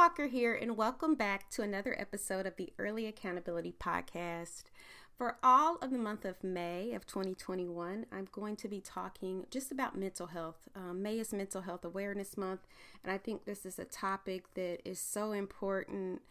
[0.00, 4.62] Walker here, and welcome back to another episode of the Early Accountability Podcast.
[5.18, 9.70] For all of the month of May of 2021, I'm going to be talking just
[9.70, 10.68] about mental health.
[10.74, 12.62] Um, May is Mental Health Awareness Month,
[13.04, 16.22] and I think this is a topic that is so important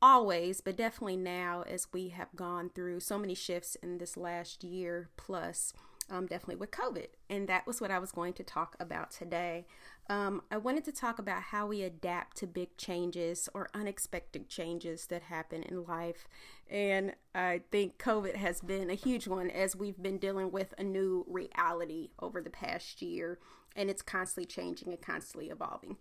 [0.00, 4.62] always, but definitely now as we have gone through so many shifts in this last
[4.62, 5.72] year plus.
[6.10, 7.08] Um, definitely with COVID.
[7.28, 9.66] And that was what I was going to talk about today.
[10.08, 15.06] Um, I wanted to talk about how we adapt to big changes or unexpected changes
[15.08, 16.26] that happen in life.
[16.70, 20.82] And I think COVID has been a huge one as we've been dealing with a
[20.82, 23.38] new reality over the past year,
[23.76, 25.98] and it's constantly changing and constantly evolving.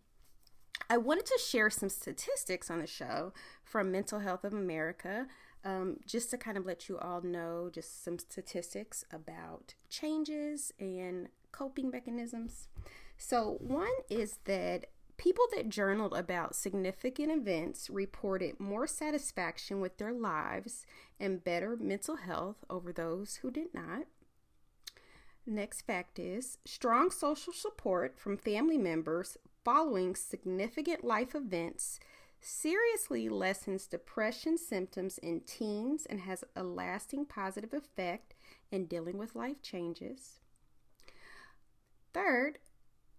[0.90, 5.28] I wanted to share some statistics on the show from Mental Health of America,
[5.64, 11.30] um, just to kind of let you all know just some statistics about changes and
[11.52, 12.68] coping mechanisms.
[13.18, 14.86] So, one is that
[15.18, 20.86] people that journaled about significant events reported more satisfaction with their lives
[21.20, 24.03] and better mental health over those who did not.
[25.46, 32.00] Next fact is strong social support from family members following significant life events
[32.48, 38.34] seriously lessens depression symptoms in teens and has a lasting positive effect
[38.72, 40.40] in dealing with life changes.
[42.14, 42.59] Third,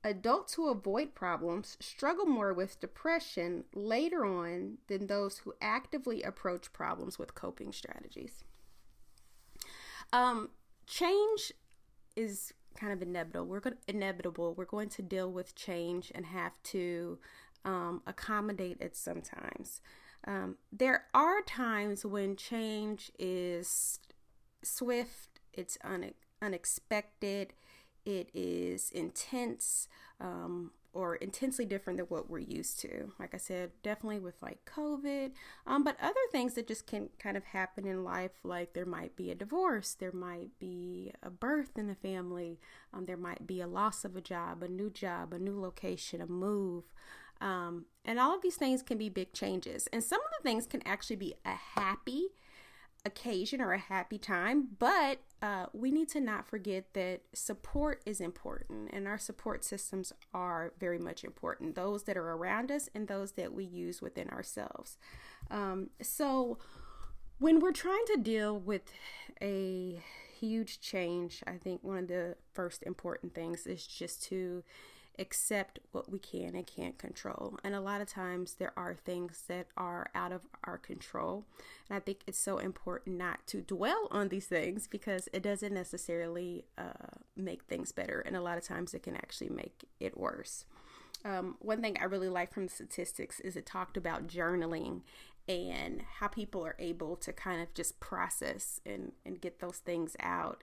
[0.05, 6.73] Adults who avoid problems struggle more with depression later on than those who actively approach
[6.73, 8.45] problems with coping strategies.
[10.13, 10.51] Um,
[10.87, 11.53] change
[12.15, 13.47] is kind of inevitable.
[13.47, 14.55] We're going inevitable.
[14.55, 17.19] We're going to deal with change and have to
[17.65, 19.81] um, accommodate it sometimes.
[20.27, 24.01] Um, there are times when change is
[24.63, 25.41] swift.
[25.53, 27.53] It's une- unexpected
[28.09, 29.87] it is intense
[30.19, 33.13] um, or intensely different than what we're used to.
[33.19, 35.33] Like I said, definitely with like COVID,
[35.67, 39.15] um, but other things that just can kind of happen in life, like there might
[39.15, 42.59] be a divorce, there might be a birth in the family,
[42.95, 46.23] um, there might be a loss of a job, a new job, a new location,
[46.23, 46.85] a move.
[47.41, 49.87] Um, and all of these things can be big changes.
[49.93, 52.29] And some of the things can actually be a happy
[53.05, 58.21] occasion or a happy time, but uh, we need to not forget that support is
[58.21, 63.07] important and our support systems are very much important those that are around us and
[63.07, 64.99] those that we use within ourselves.
[65.51, 66.59] Um, so,
[67.39, 68.83] when we're trying to deal with
[69.41, 70.03] a
[70.41, 74.65] huge change, I think one of the first important things is just to
[75.19, 77.59] accept what we can and can't control.
[77.65, 81.45] And a lot of times there are things that are out of our control.
[81.89, 85.75] And I think it's so important not to dwell on these things because it doesn't
[85.75, 88.21] necessarily uh, make things better.
[88.21, 90.65] And a lot of times it can actually make it worse.
[91.25, 95.03] Um, one thing I really like from the statistics is it talked about journaling
[95.49, 100.15] and how people are able to kind of just process and, and get those things
[100.21, 100.63] out.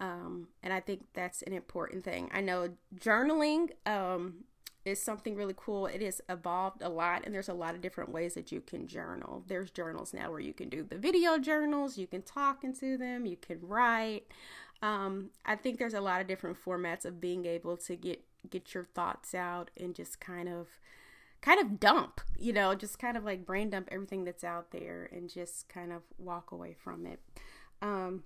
[0.00, 2.30] Um, and I think that's an important thing.
[2.32, 4.44] I know journaling um,
[4.84, 5.86] is something really cool.
[5.86, 8.86] It has evolved a lot, and there's a lot of different ways that you can
[8.86, 9.44] journal.
[9.46, 13.24] There's journals now where you can do the video journals, you can talk into them,
[13.24, 14.26] you can write.
[14.82, 18.74] Um, I think there's a lot of different formats of being able to get get
[18.74, 20.68] your thoughts out and just kind of
[21.40, 25.08] kind of dump, you know, just kind of like brain dump everything that's out there
[25.12, 27.20] and just kind of walk away from it.
[27.80, 28.24] Um,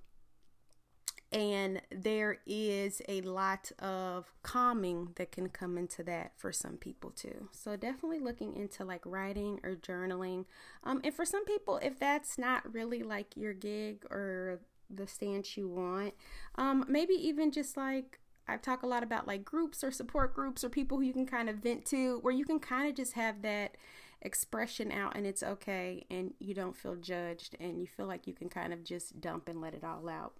[1.31, 7.11] and there is a lot of calming that can come into that for some people
[7.11, 7.49] too.
[7.51, 10.45] So definitely looking into like writing or journaling.
[10.83, 15.55] Um, and for some people, if that's not really like your gig or the stance
[15.55, 16.15] you want,
[16.55, 20.63] um, maybe even just like I've talked a lot about like groups or support groups
[20.63, 23.13] or people who you can kind of vent to, where you can kind of just
[23.13, 23.77] have that
[24.21, 28.33] expression out and it's okay and you don't feel judged and you feel like you
[28.33, 30.33] can kind of just dump and let it all out.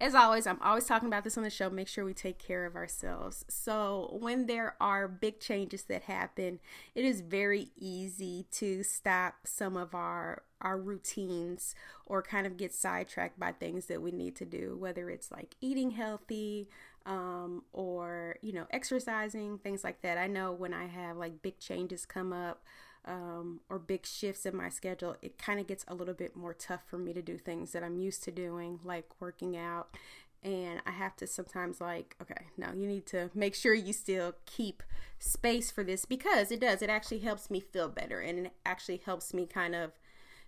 [0.00, 1.70] As always, I'm always talking about this on the show.
[1.70, 3.44] Make sure we take care of ourselves.
[3.48, 6.58] So, when there are big changes that happen,
[6.96, 11.74] it is very easy to stop some of our our routines
[12.06, 15.54] or kind of get sidetracked by things that we need to do, whether it's like
[15.60, 16.68] eating healthy
[17.06, 20.18] um, or you know exercising, things like that.
[20.18, 22.64] I know when I have like big changes come up
[23.04, 26.54] um, or big shifts in my schedule, it kind of gets a little bit more
[26.54, 29.96] tough for me to do things that I'm used to doing, like working out.
[30.44, 34.34] And I have to sometimes, like, okay, now you need to make sure you still
[34.44, 34.82] keep
[35.20, 36.82] space for this because it does.
[36.82, 39.92] It actually helps me feel better and it actually helps me kind of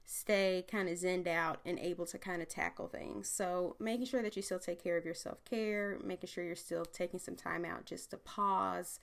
[0.05, 3.29] stay kind of zenned out and able to kind of tackle things.
[3.29, 6.57] So, making sure that you still take care of your self care, making sure you're
[6.57, 9.01] still taking some time out just to pause,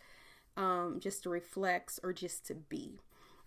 [0.57, 2.99] um, just to reflect, or just to be.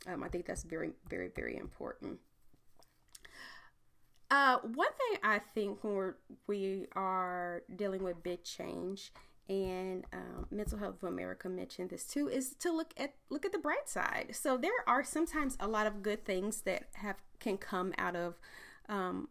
[0.06, 2.19] Um, I think that's very, very, very important.
[4.31, 6.15] Uh, one thing I think when we're,
[6.47, 9.12] we are dealing with big change,
[9.49, 13.53] and um, Mental Health of America mentioned this too, is to look at look at
[13.53, 14.31] the bright side.
[14.33, 18.39] So there are sometimes a lot of good things that have can come out of
[18.89, 19.29] um,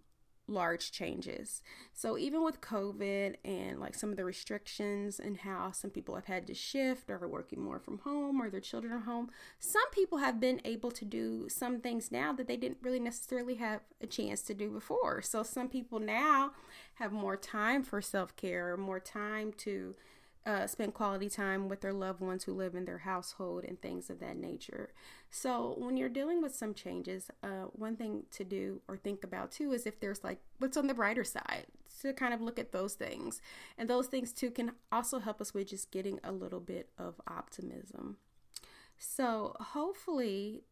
[0.48, 1.62] large changes.
[1.94, 6.26] So even with COVID and like some of the restrictions and how some people have
[6.26, 9.30] had to shift or are working more from home or their children are home,
[9.60, 13.56] some people have been able to do some things now that they didn't really necessarily
[13.56, 15.22] have a chance to do before.
[15.22, 16.52] So some people now
[16.96, 19.96] have more time for self-care, more time to
[20.46, 24.10] uh, spend quality time with their loved ones who live in their household and things
[24.10, 24.92] of that nature.
[25.30, 29.52] So, when you're dealing with some changes, uh, one thing to do or think about
[29.52, 31.68] too is if there's like what's on the brighter side,
[32.02, 33.42] to kind of look at those things.
[33.78, 37.20] And those things too can also help us with just getting a little bit of
[37.28, 38.18] optimism.
[38.98, 40.64] So, hopefully,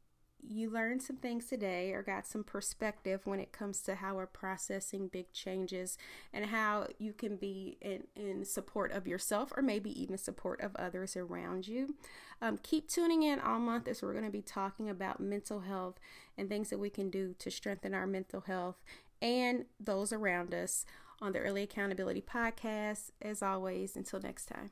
[0.47, 4.25] you learned some things today or got some perspective when it comes to how we're
[4.25, 5.97] processing big changes
[6.33, 10.75] and how you can be in, in support of yourself or maybe even support of
[10.75, 11.95] others around you.
[12.41, 15.99] Um, keep tuning in all month as we're going to be talking about mental health
[16.37, 18.81] and things that we can do to strengthen our mental health
[19.21, 20.85] and those around us
[21.21, 23.11] on the Early Accountability Podcast.
[23.21, 24.71] As always, until next time.